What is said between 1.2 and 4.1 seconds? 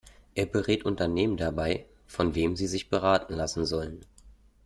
dabei, von wem sie sich beraten lassen sollen.